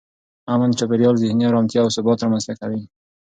امن 0.53 0.71
چاپېریال 0.79 1.15
ذهني 1.23 1.43
ارامتیا 1.47 1.79
او 1.83 1.89
ثبات 1.97 2.19
رامنځته 2.23 2.53
کوي. 2.59 2.81